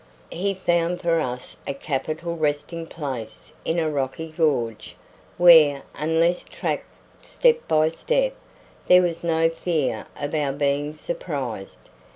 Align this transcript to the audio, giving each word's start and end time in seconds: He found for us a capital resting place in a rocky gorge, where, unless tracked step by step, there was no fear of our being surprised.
He 0.31 0.55
found 0.55 0.99
for 0.99 1.19
us 1.19 1.57
a 1.67 1.75
capital 1.75 2.35
resting 2.35 2.87
place 2.87 3.53
in 3.63 3.77
a 3.77 3.87
rocky 3.87 4.31
gorge, 4.31 4.95
where, 5.37 5.83
unless 5.93 6.43
tracked 6.43 6.89
step 7.23 7.67
by 7.67 7.89
step, 7.89 8.33
there 8.87 9.03
was 9.03 9.23
no 9.23 9.47
fear 9.47 10.07
of 10.19 10.33
our 10.33 10.53
being 10.53 10.95
surprised. 10.95 11.87